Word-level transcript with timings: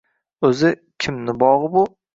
—O’zi, 0.49 0.71
kimni 1.07 1.37
bog‘i 1.45 1.73
bu? 1.79 1.89